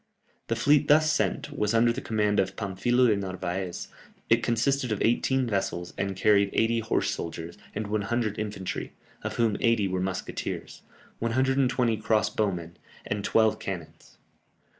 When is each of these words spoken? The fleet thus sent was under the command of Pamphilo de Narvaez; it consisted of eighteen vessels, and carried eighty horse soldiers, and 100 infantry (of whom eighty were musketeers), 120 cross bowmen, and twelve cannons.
The 0.47 0.55
fleet 0.55 0.87
thus 0.87 1.11
sent 1.11 1.55
was 1.55 1.75
under 1.75 1.93
the 1.93 2.01
command 2.01 2.39
of 2.39 2.55
Pamphilo 2.55 3.05
de 3.05 3.15
Narvaez; 3.15 3.87
it 4.31 4.41
consisted 4.41 4.91
of 4.91 4.99
eighteen 4.99 5.45
vessels, 5.45 5.93
and 5.95 6.15
carried 6.15 6.49
eighty 6.53 6.79
horse 6.79 7.11
soldiers, 7.11 7.55
and 7.75 7.85
100 7.85 8.39
infantry 8.39 8.93
(of 9.21 9.35
whom 9.35 9.57
eighty 9.59 9.87
were 9.87 10.01
musketeers), 10.01 10.81
120 11.19 11.97
cross 11.97 12.31
bowmen, 12.31 12.77
and 13.05 13.23
twelve 13.23 13.59
cannons. 13.59 14.17